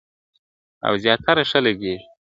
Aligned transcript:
او 0.87 0.93
زیاتره 1.03 1.43
ښه 1.49 1.59
لګیږي!. 1.65 2.05